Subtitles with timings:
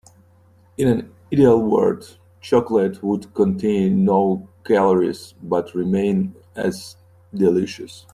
[0.79, 6.95] In an ideal world, chocolate would contain no calories but remain as
[7.31, 8.07] delicious.